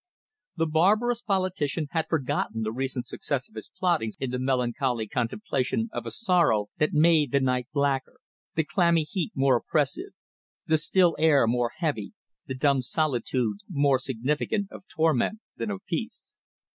The 0.55 0.65
barbarous 0.65 1.21
politician 1.21 1.85
had 1.91 2.07
forgotten 2.09 2.63
the 2.63 2.71
recent 2.71 3.05
success 3.05 3.47
of 3.47 3.53
his 3.53 3.69
plottings 3.77 4.17
in 4.19 4.31
the 4.31 4.39
melancholy 4.39 5.07
contemplation 5.07 5.89
of 5.93 6.07
a 6.07 6.09
sorrow 6.09 6.69
that 6.79 6.89
made 6.91 7.31
the 7.31 7.39
night 7.39 7.67
blacker, 7.71 8.15
the 8.55 8.63
clammy 8.63 9.03
heat 9.03 9.31
more 9.35 9.57
oppressive, 9.57 10.13
the 10.65 10.79
still 10.79 11.15
air 11.19 11.45
more 11.45 11.71
heavy, 11.75 12.13
the 12.47 12.55
dumb 12.55 12.81
solitude 12.81 13.57
more 13.69 13.99
significant 13.99 14.71
of 14.71 14.87
torment 14.87 15.37
than 15.57 15.69
of 15.69 15.85
peace. 15.85 16.35